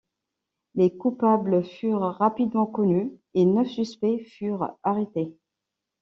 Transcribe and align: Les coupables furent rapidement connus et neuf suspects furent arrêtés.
Les 0.73 0.97
coupables 0.97 1.63
furent 1.63 1.99
rapidement 2.01 2.65
connus 2.65 3.11
et 3.35 3.45
neuf 3.45 3.67
suspects 3.67 4.23
furent 4.25 4.75
arrêtés. 4.81 5.37